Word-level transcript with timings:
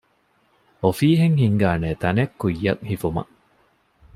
އޮފީހެއް 0.81 1.37
ހިންގާނޭ 1.43 1.87
ތަނެއް 2.01 2.33
ކުއްޔަށް 2.41 2.83
ހިފުމަށް 2.89 3.31